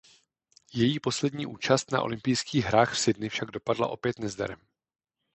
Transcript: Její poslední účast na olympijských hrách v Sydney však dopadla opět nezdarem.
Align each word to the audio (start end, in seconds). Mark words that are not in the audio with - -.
Její 0.73 0.99
poslední 0.99 1.45
účast 1.45 1.91
na 1.91 2.01
olympijských 2.01 2.65
hrách 2.65 2.93
v 2.93 2.99
Sydney 2.99 3.29
však 3.29 3.51
dopadla 3.51 3.87
opět 3.87 4.19
nezdarem. 4.19 4.59